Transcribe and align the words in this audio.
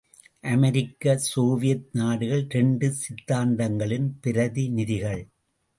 அமெரிக்க 0.41 1.17
Soviet 1.17 1.89
நாடுகள் 1.91 2.45
இரண்டு 2.49 2.93
சித்தாந்தங்களின் 2.93 4.09
பிரதிநிதிகள். 4.21 5.27